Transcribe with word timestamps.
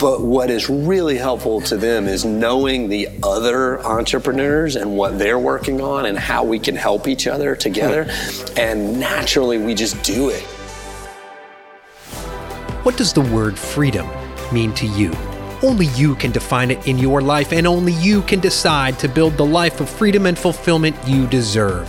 But 0.00 0.22
what 0.22 0.48
is 0.48 0.70
really 0.70 1.18
helpful 1.18 1.60
to 1.62 1.76
them 1.76 2.08
is 2.08 2.24
knowing 2.24 2.88
the 2.88 3.10
other 3.22 3.84
entrepreneurs 3.84 4.76
and 4.76 4.96
what 4.96 5.18
they're 5.18 5.38
working 5.38 5.82
on 5.82 6.06
and 6.06 6.18
how 6.18 6.42
we 6.42 6.58
can 6.58 6.74
help 6.74 7.06
each 7.06 7.26
other 7.26 7.54
together. 7.54 8.04
Hmm. 8.08 8.58
And 8.58 8.98
naturally, 8.98 9.58
we 9.58 9.74
just 9.74 10.02
do 10.02 10.30
it. 10.30 10.42
What 12.82 12.96
does 12.96 13.12
the 13.12 13.20
word 13.20 13.58
freedom 13.58 14.08
mean 14.50 14.72
to 14.76 14.86
you? 14.86 15.12
Only 15.62 15.86
you 15.88 16.14
can 16.14 16.32
define 16.32 16.70
it 16.70 16.88
in 16.88 16.98
your 16.98 17.20
life, 17.20 17.52
and 17.52 17.66
only 17.66 17.92
you 17.92 18.22
can 18.22 18.40
decide 18.40 18.98
to 19.00 19.08
build 19.08 19.36
the 19.36 19.44
life 19.44 19.82
of 19.82 19.90
freedom 19.90 20.24
and 20.24 20.38
fulfillment 20.38 20.96
you 21.06 21.26
deserve. 21.26 21.86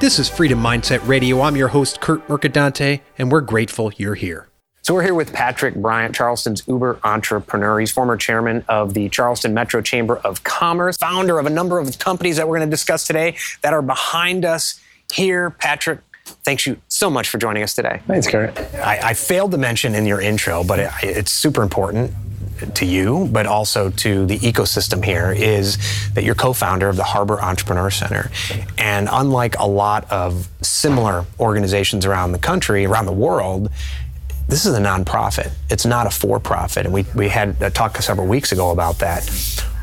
This 0.00 0.18
is 0.18 0.28
Freedom 0.28 0.60
Mindset 0.60 1.06
Radio. 1.08 1.40
I'm 1.40 1.56
your 1.56 1.68
host, 1.68 2.02
Curt 2.02 2.28
Mercadante, 2.28 3.00
and 3.16 3.32
we're 3.32 3.40
grateful 3.40 3.90
you're 3.96 4.16
here. 4.16 4.48
So 4.88 4.94
we're 4.94 5.02
here 5.02 5.12
with 5.12 5.34
Patrick 5.34 5.74
Bryant, 5.74 6.16
Charleston's 6.16 6.66
Uber 6.66 6.98
entrepreneur. 7.04 7.78
He's 7.78 7.92
former 7.92 8.16
chairman 8.16 8.64
of 8.70 8.94
the 8.94 9.10
Charleston 9.10 9.52
Metro 9.52 9.82
Chamber 9.82 10.16
of 10.16 10.44
Commerce, 10.44 10.96
founder 10.96 11.38
of 11.38 11.44
a 11.44 11.50
number 11.50 11.78
of 11.78 11.98
companies 11.98 12.38
that 12.38 12.48
we're 12.48 12.56
going 12.56 12.70
to 12.70 12.74
discuss 12.74 13.06
today 13.06 13.36
that 13.60 13.74
are 13.74 13.82
behind 13.82 14.46
us 14.46 14.80
here. 15.12 15.50
Patrick, 15.50 16.00
thanks 16.42 16.66
you 16.66 16.80
so 16.88 17.10
much 17.10 17.28
for 17.28 17.36
joining 17.36 17.62
us 17.62 17.74
today. 17.74 18.00
Thanks, 18.06 18.26
Curt. 18.28 18.58
I, 18.76 19.10
I 19.10 19.12
failed 19.12 19.50
to 19.50 19.58
mention 19.58 19.94
in 19.94 20.06
your 20.06 20.22
intro, 20.22 20.64
but 20.64 20.78
it, 20.78 20.90
it's 21.02 21.32
super 21.32 21.62
important 21.62 22.10
to 22.74 22.86
you, 22.86 23.28
but 23.30 23.44
also 23.44 23.90
to 23.90 24.24
the 24.24 24.38
ecosystem 24.38 25.04
here, 25.04 25.32
is 25.32 25.76
that 26.14 26.24
you're 26.24 26.34
co 26.34 26.54
founder 26.54 26.88
of 26.88 26.96
the 26.96 27.04
Harbor 27.04 27.40
Entrepreneur 27.42 27.90
Center. 27.90 28.30
And 28.78 29.08
unlike 29.12 29.58
a 29.58 29.66
lot 29.66 30.10
of 30.10 30.48
similar 30.62 31.26
organizations 31.38 32.06
around 32.06 32.32
the 32.32 32.38
country, 32.38 32.86
around 32.86 33.04
the 33.04 33.12
world, 33.12 33.70
this 34.48 34.64
is 34.64 34.74
a 34.74 34.80
nonprofit. 34.80 35.52
It's 35.68 35.84
not 35.84 36.06
a 36.06 36.10
for 36.10 36.40
profit. 36.40 36.86
And 36.86 36.94
we, 36.94 37.04
we 37.14 37.28
had 37.28 37.60
a 37.60 37.70
talk 37.70 37.96
several 37.98 38.26
weeks 38.26 38.50
ago 38.50 38.70
about 38.70 38.98
that. 38.98 39.28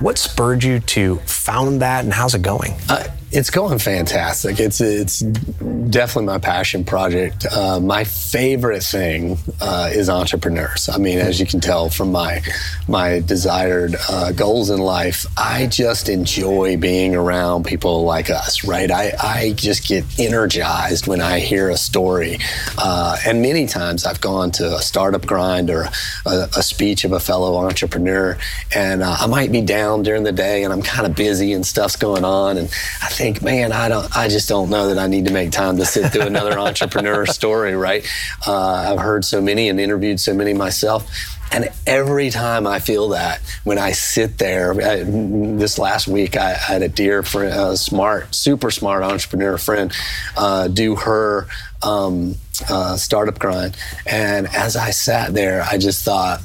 What 0.00 0.18
spurred 0.18 0.64
you 0.64 0.80
to 0.80 1.16
found 1.26 1.82
that 1.82 2.04
and 2.04 2.12
how's 2.12 2.34
it 2.34 2.42
going? 2.42 2.74
Uh, 2.88 3.06
it's 3.34 3.50
going 3.50 3.80
fantastic. 3.80 4.60
It's 4.60 4.80
it's 4.80 5.18
definitely 5.18 6.26
my 6.26 6.38
passion 6.38 6.84
project. 6.84 7.44
Uh, 7.50 7.80
my 7.80 8.04
favorite 8.04 8.84
thing 8.84 9.38
uh, 9.60 9.90
is 9.92 10.08
entrepreneurs. 10.08 10.88
I 10.88 10.98
mean, 10.98 11.18
as 11.18 11.40
you 11.40 11.46
can 11.46 11.60
tell 11.60 11.90
from 11.90 12.12
my 12.12 12.42
my 12.86 13.20
desired 13.20 13.96
uh, 14.08 14.30
goals 14.32 14.70
in 14.70 14.78
life, 14.78 15.26
I 15.36 15.66
just 15.66 16.08
enjoy 16.08 16.76
being 16.76 17.16
around 17.16 17.64
people 17.64 18.04
like 18.04 18.30
us. 18.30 18.64
Right? 18.64 18.90
I 18.90 19.12
I 19.20 19.52
just 19.56 19.88
get 19.88 20.04
energized 20.18 21.08
when 21.08 21.20
I 21.20 21.40
hear 21.40 21.70
a 21.70 21.76
story, 21.76 22.38
uh, 22.78 23.16
and 23.26 23.42
many 23.42 23.66
times 23.66 24.06
I've 24.06 24.20
gone 24.20 24.52
to 24.52 24.76
a 24.76 24.82
startup 24.82 25.26
grind 25.26 25.70
or 25.70 25.88
a, 26.24 26.48
a 26.56 26.62
speech 26.62 27.04
of 27.04 27.10
a 27.10 27.20
fellow 27.20 27.56
entrepreneur, 27.56 28.38
and 28.74 29.02
uh, 29.02 29.16
I 29.18 29.26
might 29.26 29.50
be 29.50 29.60
down 29.60 30.04
during 30.04 30.22
the 30.22 30.32
day 30.32 30.62
and 30.62 30.72
I'm 30.72 30.82
kind 30.82 31.04
of 31.04 31.16
busy 31.16 31.52
and 31.52 31.66
stuff's 31.66 31.96
going 31.96 32.24
on, 32.24 32.58
and 32.58 32.68
I 33.02 33.08
think 33.08 33.23
think, 33.24 33.40
man, 33.40 33.72
I 33.72 33.88
don't, 33.88 34.14
I 34.14 34.28
just 34.28 34.50
don't 34.50 34.68
know 34.68 34.88
that 34.88 34.98
I 34.98 35.06
need 35.06 35.24
to 35.24 35.32
make 35.32 35.50
time 35.50 35.78
to 35.78 35.86
sit 35.86 36.12
through 36.12 36.26
another 36.26 36.58
entrepreneur 36.58 37.24
story, 37.24 37.74
right? 37.74 38.06
Uh, 38.46 38.92
I've 38.92 38.98
heard 38.98 39.24
so 39.24 39.40
many 39.40 39.70
and 39.70 39.80
interviewed 39.80 40.20
so 40.20 40.34
many 40.34 40.52
myself. 40.52 41.10
And 41.50 41.70
every 41.86 42.28
time 42.28 42.66
I 42.66 42.80
feel 42.80 43.10
that, 43.10 43.40
when 43.62 43.78
I 43.78 43.92
sit 43.92 44.36
there, 44.36 44.72
I, 44.72 45.04
this 45.04 45.78
last 45.78 46.06
week 46.06 46.36
I, 46.36 46.50
I, 46.50 46.54
had 46.54 46.82
a 46.82 46.88
dear 46.88 47.22
friend, 47.22 47.58
a 47.58 47.78
smart, 47.78 48.34
super 48.34 48.70
smart 48.70 49.02
entrepreneur 49.02 49.56
friend, 49.56 49.90
uh, 50.36 50.68
do 50.68 50.94
her 50.96 51.46
um, 51.82 52.34
uh, 52.68 52.98
startup 52.98 53.38
grind. 53.38 53.74
And 54.04 54.48
as 54.48 54.76
I 54.76 54.90
sat 54.90 55.32
there, 55.32 55.62
I 55.62 55.78
just 55.78 56.04
thought, 56.04 56.42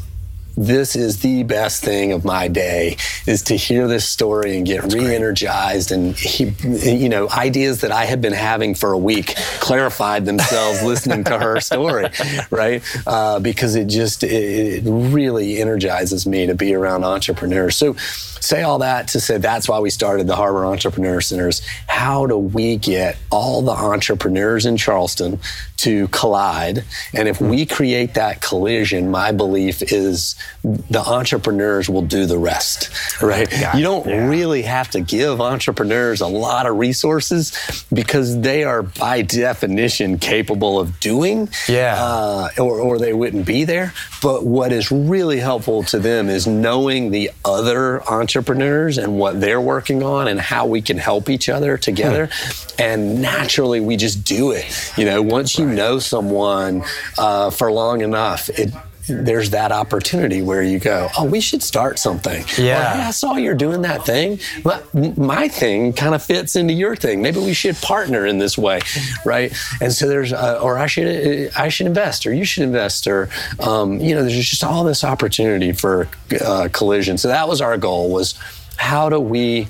this 0.60 0.94
is 0.94 1.22
the 1.22 1.44
best 1.44 1.82
thing 1.82 2.12
of 2.12 2.26
my 2.26 2.50
day 2.50 2.98
is 3.26 3.42
to 3.44 3.56
hear 3.56 3.88
this 3.88 4.06
story 4.06 4.58
and 4.58 4.66
get 4.66 4.82
That's 4.82 4.94
re-energized 4.94 5.90
great. 5.90 5.98
and 5.98 6.16
he, 6.18 6.54
you 6.92 7.08
know 7.08 7.30
ideas 7.30 7.80
that 7.82 7.92
I 7.92 8.04
had 8.04 8.22
been 8.22 8.34
having 8.34 8.76
for 8.76 8.92
a 8.92 8.98
week 8.98 9.36
clarified 9.62 10.26
themselves 10.26 10.84
listening 10.84 11.24
to 11.26 11.40
her 11.40 11.62
story, 11.62 12.10
right? 12.50 12.84
Uh, 13.08 13.40
because 13.40 13.76
it 13.76 13.88
just 13.88 14.24
it 14.24 14.84
really 14.86 15.62
energizes 15.62 16.28
me 16.28 16.46
to 16.48 16.56
be 16.56 16.76
around 16.76 17.06
entrepreneurs. 17.06 17.78
So 17.78 17.94
say 18.42 18.62
all 18.62 18.80
that 18.80 19.08
to 19.10 19.20
say 19.22 19.38
that's 19.38 19.70
why 19.70 19.80
we 19.80 19.90
started 19.90 20.28
the 20.28 20.36
Harbor 20.36 20.66
Entrepreneur 20.66 21.22
Centers. 21.22 21.62
How 21.88 22.26
do 22.26 22.38
we 22.38 22.76
get 22.76 23.18
all 23.32 23.62
the 23.62 23.72
entrepreneurs 23.72 24.66
in 24.66 24.76
Charleston 24.76 25.40
to 25.78 26.10
collide? 26.10 26.84
And 27.14 27.30
if 27.30 27.40
we 27.40 27.66
create 27.66 28.16
that 28.16 28.42
collision, 28.42 29.10
my 29.10 29.32
belief 29.32 29.82
is 29.92 30.36
the 30.64 31.00
entrepreneurs 31.00 31.90
will 31.90 32.02
do 32.02 32.26
the 32.26 32.38
rest, 32.38 32.90
right? 33.22 33.50
Yeah, 33.52 33.78
you 33.78 33.84
don't 33.84 34.08
yeah. 34.08 34.28
really 34.28 34.64
have 34.64 34.90
to 34.92 35.02
give 35.02 35.40
entrepreneurs 35.40 36.22
a 36.22 36.28
lot 36.28 36.66
of 36.66 36.78
resources 36.78 37.86
because 37.94 38.42
they 38.42 38.64
are 38.64 38.84
by 38.84 39.22
definition 39.22 40.18
capable 40.18 40.80
of 40.80 41.00
doing, 41.00 41.50
yeah, 41.68 41.96
uh, 41.98 42.50
or, 42.58 42.80
or 42.80 43.00
they 43.00 43.14
wouldn't 43.14 43.46
be 43.46 43.64
there. 43.64 43.94
But 44.22 44.46
what 44.46 44.74
is 44.74 44.92
really 44.92 45.40
helpful 45.40 45.84
to 45.84 46.00
them 46.00 46.30
is 46.30 46.46
knowing 46.46 47.12
the 47.12 47.32
other 47.46 48.04
entrepreneurs 48.10 48.98
and 48.98 49.18
what 49.18 49.40
they're 49.40 49.62
working 49.62 50.04
on 50.04 50.28
and 50.28 50.40
how 50.40 50.66
we 50.66 50.82
can 50.82 50.98
help 50.98 51.30
each 51.30 51.48
other 51.48 51.78
together. 51.78 52.30
Hmm. 52.32 52.82
And 52.82 53.22
naturally, 53.22 53.80
we 53.80 53.98
just 53.98 54.24
do 54.24 54.52
it. 54.52 54.66
You 54.98 55.06
know, 55.06 55.22
once 55.22 55.58
you 55.58 55.66
know 55.66 56.00
someone 56.00 56.84
uh, 57.18 57.50
for 57.50 57.72
long 57.72 58.02
enough, 58.02 58.50
it 58.50 58.74
there's 59.10 59.50
that 59.50 59.72
opportunity 59.72 60.42
where 60.42 60.62
you 60.62 60.80
go, 60.80 61.10
oh, 61.18 61.26
we 61.26 61.42
should 61.42 61.64
start 61.64 62.00
something. 62.00 62.46
Yeah. 62.58 62.80
Or, 62.80 62.98
hey, 62.98 63.04
I 63.08 63.12
saw 63.12 63.36
you're 63.36 63.56
doing 63.56 63.82
that 63.82 64.06
thing. 64.06 64.40
But 64.64 64.94
my 65.18 65.48
thing 65.48 65.94
kind 65.94 66.16
of 66.16 66.24
fits 66.24 66.56
into 66.56 66.74
your 66.74 66.96
thing. 66.96 67.22
Maybe 67.22 67.40
we 67.40 67.54
should 67.54 67.76
partner 67.78 68.26
in 68.26 68.38
this 68.38 68.58
way, 68.58 68.82
right? 69.26 69.54
And 69.82 69.92
so 69.92 70.08
there's, 70.08 70.32
uh, 70.32 70.60
or 70.62 70.78
I 70.78 70.88
should, 70.88 71.52
I 71.56 71.70
should 71.70 71.88
invest, 71.88 72.26
or 72.26 72.34
you 72.34 72.46
should 72.46 72.64
invest, 72.64 73.08
or 73.08 73.30
um, 73.60 74.00
you 74.00 74.16
know, 74.16 74.22
there's 74.22 74.50
just 74.50 74.64
all 74.64 74.84
this 74.84 75.04
opportunity 75.04 75.72
for 75.72 76.08
uh, 76.42 76.70
collision. 76.72 77.18
So 77.18 77.28
that 77.28 77.48
was 77.48 77.62
our 77.62 77.78
goal: 77.78 78.10
was 78.10 78.36
how 78.78 79.10
do 79.10 79.20
we 79.20 79.68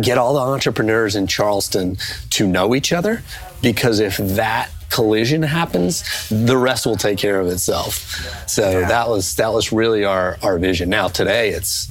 get 0.00 0.18
all 0.18 0.34
the 0.34 0.40
entrepreneurs 0.40 1.16
in 1.16 1.26
Charleston 1.26 1.96
to 2.30 2.46
know 2.46 2.74
each 2.74 2.92
other? 2.92 3.22
Because 3.62 4.00
if 4.00 4.16
that 4.18 4.70
collision 4.90 5.42
happens, 5.42 6.28
the 6.28 6.56
rest 6.56 6.86
will 6.86 6.96
take 6.96 7.18
care 7.18 7.40
of 7.40 7.46
itself. 7.46 7.94
So 8.48 8.80
yeah. 8.80 8.88
that 8.88 9.08
was 9.08 9.36
that 9.36 9.52
was 9.52 9.72
really 9.72 10.04
our 10.04 10.38
our 10.42 10.58
vision. 10.58 10.90
Now 10.90 11.08
today 11.08 11.50
it's 11.50 11.90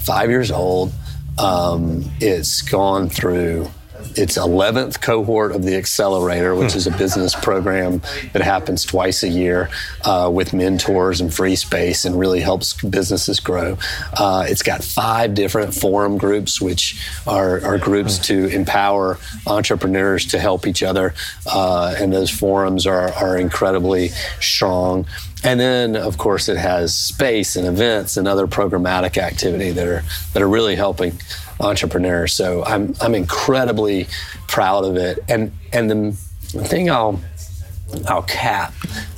five 0.00 0.30
years 0.30 0.50
old. 0.50 0.92
Um, 1.38 2.04
it's 2.20 2.60
gone 2.62 3.08
through 3.08 3.68
its 4.16 4.36
11th 4.36 5.00
cohort 5.00 5.52
of 5.52 5.62
the 5.62 5.76
Accelerator, 5.76 6.54
which 6.54 6.74
is 6.74 6.86
a 6.86 6.90
business 6.92 7.34
program 7.34 8.00
that 8.32 8.42
happens 8.42 8.84
twice 8.84 9.22
a 9.22 9.28
year 9.28 9.70
uh, 10.04 10.30
with 10.32 10.52
mentors 10.52 11.20
and 11.20 11.32
free 11.32 11.56
space 11.56 12.04
and 12.04 12.18
really 12.18 12.40
helps 12.40 12.74
businesses 12.82 13.40
grow. 13.40 13.76
Uh, 14.18 14.44
it's 14.48 14.62
got 14.62 14.82
five 14.82 15.34
different 15.34 15.74
forum 15.74 16.18
groups, 16.18 16.60
which 16.60 17.00
are, 17.26 17.64
are 17.64 17.78
groups 17.78 18.18
to 18.18 18.46
empower 18.48 19.18
entrepreneurs 19.46 20.26
to 20.26 20.38
help 20.38 20.66
each 20.66 20.82
other. 20.82 21.14
Uh, 21.46 21.94
and 21.98 22.12
those 22.12 22.30
forums 22.30 22.86
are, 22.86 23.12
are 23.14 23.36
incredibly 23.38 24.08
strong. 24.40 25.06
And 25.44 25.58
then, 25.58 25.96
of 25.96 26.18
course, 26.18 26.48
it 26.48 26.56
has 26.56 26.96
space 26.96 27.56
and 27.56 27.66
events 27.66 28.16
and 28.16 28.28
other 28.28 28.46
programmatic 28.46 29.18
activity 29.18 29.72
that 29.72 29.86
are 29.86 30.04
that 30.32 30.42
are 30.42 30.48
really 30.48 30.76
helping 30.76 31.18
entrepreneurs. 31.60 32.32
So 32.32 32.64
I'm 32.64 32.94
I'm 33.00 33.14
incredibly 33.14 34.06
proud 34.48 34.84
of 34.84 34.96
it. 34.96 35.18
And 35.28 35.52
and 35.72 35.90
the 35.90 36.12
thing 36.64 36.90
I'll 36.90 37.20
I'll 38.06 38.22
cap 38.22 38.74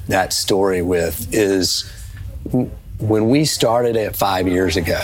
that 0.08 0.32
story 0.32 0.82
with 0.82 1.32
is 1.32 1.90
when 2.98 3.28
we 3.28 3.44
started 3.44 3.96
it 3.96 4.16
five 4.16 4.46
years 4.46 4.76
ago, 4.76 5.00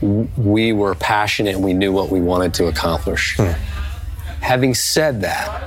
we 0.00 0.72
were 0.72 0.94
passionate 0.94 1.54
and 1.54 1.64
we 1.64 1.74
knew 1.74 1.92
what 1.92 2.10
we 2.10 2.20
wanted 2.20 2.54
to 2.54 2.66
accomplish. 2.66 3.36
Hmm. 3.36 3.52
Having 4.40 4.74
said 4.74 5.20
that, 5.20 5.62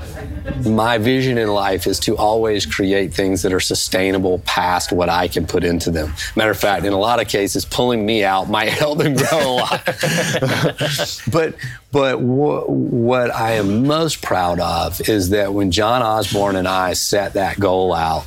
my 0.65 0.97
vision 0.97 1.37
in 1.37 1.47
life 1.49 1.87
is 1.87 1.99
to 2.01 2.15
always 2.17 2.65
create 2.65 3.13
things 3.13 3.41
that 3.41 3.53
are 3.53 3.59
sustainable 3.59 4.39
past 4.39 4.91
what 4.91 5.09
I 5.09 5.27
can 5.27 5.45
put 5.45 5.63
into 5.63 5.91
them. 5.91 6.13
Matter 6.35 6.51
of 6.51 6.59
fact, 6.59 6.85
in 6.85 6.93
a 6.93 6.99
lot 6.99 7.21
of 7.21 7.27
cases, 7.27 7.65
pulling 7.65 8.05
me 8.05 8.23
out 8.23 8.49
might 8.49 8.69
help 8.83 8.99
them 8.99 9.15
grow 9.15 9.41
a 9.41 9.55
lot. 9.55 9.85
but 11.31 11.55
but 11.91 12.11
w- 12.17 12.65
what 12.65 13.33
I 13.33 13.53
am 13.53 13.87
most 13.87 14.21
proud 14.21 14.59
of 14.59 15.07
is 15.09 15.29
that 15.29 15.53
when 15.53 15.71
John 15.71 16.01
Osborne 16.01 16.55
and 16.55 16.67
I 16.67 16.93
set 16.93 17.33
that 17.33 17.59
goal 17.59 17.93
out, 17.93 18.25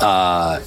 uh, 0.00 0.60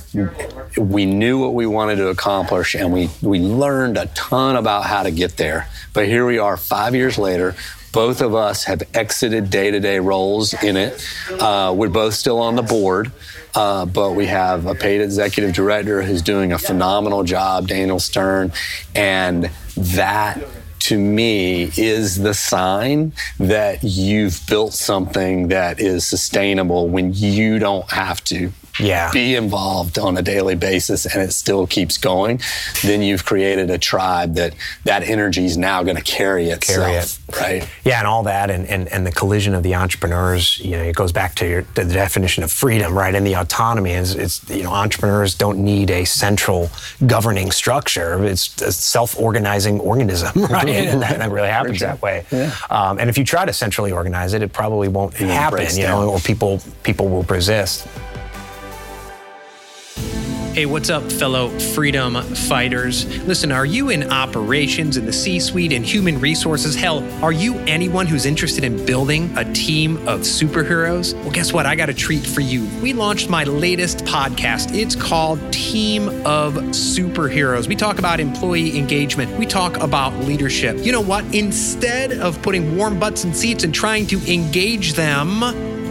we 0.78 1.06
knew 1.06 1.40
what 1.40 1.54
we 1.54 1.66
wanted 1.66 1.98
to 1.98 2.08
accomplish 2.08 2.74
and 2.74 2.92
we, 2.92 3.10
we 3.22 3.40
learned 3.40 3.98
a 3.98 4.08
ton 4.08 4.56
about 4.56 4.86
how 4.86 5.04
to 5.04 5.12
get 5.12 5.38
there. 5.38 5.68
But 5.94 6.08
here 6.08 6.26
we 6.26 6.40
are 6.40 6.58
five 6.58 6.96
years 6.96 7.18
later 7.18 7.56
both 7.92 8.22
of 8.22 8.34
us 8.36 8.64
have 8.66 8.84
exited 8.94 9.50
day 9.50 9.72
to 9.72 9.80
day 9.80 10.00
roles 10.00 10.54
in 10.64 10.78
it. 10.78 11.04
Uh, 11.32 11.74
we're 11.76 11.90
both 11.90 12.14
still 12.14 12.40
on 12.40 12.56
the 12.56 12.62
board. 12.64 13.12
uh, 13.56 13.86
but 13.86 14.12
we 14.12 14.28
have 14.28 14.66
a 14.68 14.76
paid 14.76 15.02
executive 15.02 15.54
director 15.54 16.04
who's 16.04 16.22
doing 16.22 16.52
a 16.54 16.58
phenomenal 16.60 17.24
job, 17.24 17.68
Daniel 17.68 18.00
Stern, 18.00 18.52
and 18.96 19.50
that 19.76 20.40
to 20.80 20.98
me 20.98 21.72
is 21.78 22.18
the 22.22 22.34
sign 22.34 23.12
that 23.40 23.84
you've 23.84 24.40
built 24.48 24.74
something 24.74 25.50
that 25.50 25.80
is 25.80 26.08
sustainable 26.08 26.88
when 26.88 27.12
you 27.14 27.60
don't 27.60 27.90
have 27.92 28.24
to 28.24 28.52
yeah. 28.80 29.12
be 29.12 29.36
involved 29.36 30.00
on 30.00 30.18
a 30.18 30.22
daily 30.22 30.56
basis 30.56 31.06
and 31.06 31.22
it 31.22 31.34
still 31.34 31.68
keeps 31.68 31.98
going, 31.98 32.40
then 32.84 33.02
you've 33.02 33.26
created 33.26 33.70
a 33.70 33.78
tribe 33.78 34.36
that 34.36 34.54
that 34.86 35.04
energy 35.04 35.46
is 35.46 35.58
now 35.58 35.84
going 35.84 35.98
to 35.98 36.04
carry 36.04 36.50
itself. 36.50 36.86
Carry 36.86 36.96
it. 36.96 37.20
Right. 37.62 37.70
Yeah, 37.86 38.00
and 38.00 38.08
all 38.08 38.24
that 38.24 38.50
and, 38.50 38.66
and, 38.68 38.88
and 38.90 39.06
the 39.06 39.12
collision 39.12 39.54
of 39.54 39.64
the 39.64 39.76
entrepreneurs, 39.76 40.60
you 40.60 40.72
know, 40.72 40.84
it 40.84 40.96
goes 40.96 41.12
back 41.12 41.36
to 41.36 41.48
your, 41.48 41.62
the 41.76 41.86
definition 41.86 42.44
of 42.44 42.52
freedom, 42.52 42.98
right? 42.98 43.14
And 43.14 43.26
the 43.26 43.36
autonomy 43.36 43.92
is 43.92 44.16
it's, 44.16 44.50
you 44.50 44.64
know, 44.64 44.72
entrepreneurs 44.72 45.36
don't 45.36 45.60
need 45.60 45.92
a 45.92 46.06
central 46.06 46.70
governing 47.06 47.52
structure. 47.52 48.24
It's 48.26 48.62
a 48.62 48.72
self-organizing 48.72 49.80
organism, 49.80 50.46
right? 50.50 50.70
and 50.70 51.02
that, 51.02 51.20
that, 51.20 51.32
really 51.32 51.50
happens 51.50 51.80
that 51.82 52.02
way. 52.02 52.26
Yeah. 52.32 52.56
Um, 52.70 53.00
and 53.00 53.10
if 53.10 53.18
you 53.18 53.24
try 53.24 53.46
to 53.46 53.54
centrally 53.54 53.92
organize 53.92 54.34
it, 54.34 54.42
it 54.42 54.52
probably 54.52 54.88
won't 54.88 55.14
happen, 55.14 55.68
you 55.76 55.84
know, 55.84 56.10
or 56.10 56.20
people 56.20 56.62
people 56.84 57.08
will 57.08 57.24
resist. 57.24 57.88
Hey, 60.60 60.66
what's 60.66 60.90
up, 60.90 61.10
fellow 61.10 61.58
freedom 61.58 62.22
fighters? 62.22 63.06
Listen, 63.26 63.50
are 63.50 63.66
you 63.66 63.92
in 63.92 64.12
operations 64.12 64.98
in 64.98 65.06
the 65.06 65.14
C 65.14 65.40
suite 65.40 65.72
in 65.72 65.86
human 65.86 66.20
resources? 66.20 66.76
Hell, 66.76 67.02
are 67.24 67.32
you 67.32 67.60
anyone 67.60 68.06
who's 68.06 68.26
interested 68.26 68.66
in 68.66 68.86
building 68.86 69.32
a 69.38 69.50
team 69.54 69.96
of 70.06 70.20
superheroes? 70.20 71.14
Well, 71.22 71.32
guess 71.32 71.54
what? 71.54 71.66
I 71.66 71.78
got 71.78 71.88
a 71.88 71.94
treat 71.94 72.28
for 72.28 72.42
you. 72.42 72.68
We 72.82 72.92
launched 72.92 73.30
my 73.30 73.46
latest 73.46 74.00
podcast. 74.00 74.78
It's 74.78 74.98
called 74.98 75.40
Team 75.54 76.10
of 76.26 76.56
Superheroes. 76.56 77.70
We 77.70 77.78
talk 77.78 77.98
about 77.98 78.20
employee 78.20 78.78
engagement, 78.78 79.40
we 79.40 79.46
talk 79.46 79.78
about 79.78 80.14
leadership. 80.26 80.76
You 80.80 80.92
know 80.92 81.00
what? 81.00 81.24
Instead 81.34 82.12
of 82.12 82.42
putting 82.42 82.76
warm 82.76 83.00
butts 83.00 83.24
in 83.24 83.34
seats 83.34 83.64
and 83.64 83.74
trying 83.74 84.08
to 84.08 84.20
engage 84.30 84.96
them, 84.96 85.42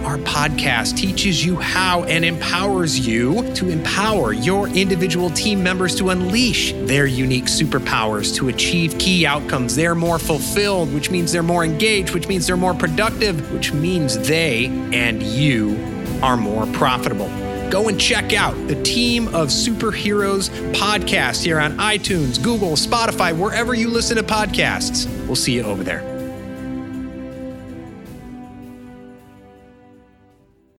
our 0.08 0.16
podcast 0.16 0.96
teaches 0.96 1.44
you 1.44 1.56
how 1.56 2.02
and 2.04 2.24
empowers 2.24 2.98
you 2.98 3.42
to 3.52 3.68
empower 3.68 4.32
your 4.32 4.66
individual 4.68 5.28
team 5.28 5.62
members 5.62 5.94
to 5.94 6.08
unleash 6.08 6.72
their 6.86 7.04
unique 7.04 7.44
superpowers 7.44 8.34
to 8.34 8.48
achieve 8.48 8.98
key 8.98 9.26
outcomes. 9.26 9.76
They're 9.76 9.94
more 9.94 10.18
fulfilled, 10.18 10.94
which 10.94 11.10
means 11.10 11.30
they're 11.30 11.42
more 11.42 11.62
engaged, 11.62 12.14
which 12.14 12.26
means 12.26 12.46
they're 12.46 12.56
more 12.56 12.72
productive, 12.72 13.52
which 13.52 13.74
means 13.74 14.18
they 14.26 14.68
and 14.94 15.22
you 15.22 15.76
are 16.22 16.38
more 16.38 16.64
profitable. 16.68 17.28
Go 17.68 17.90
and 17.90 18.00
check 18.00 18.32
out 18.32 18.54
the 18.66 18.82
Team 18.82 19.28
of 19.28 19.48
Superheroes 19.48 20.48
podcast 20.72 21.44
here 21.44 21.60
on 21.60 21.76
iTunes, 21.76 22.42
Google, 22.42 22.72
Spotify, 22.76 23.36
wherever 23.36 23.74
you 23.74 23.90
listen 23.90 24.16
to 24.16 24.22
podcasts. 24.22 25.06
We'll 25.26 25.36
see 25.36 25.52
you 25.52 25.64
over 25.64 25.84
there. 25.84 26.17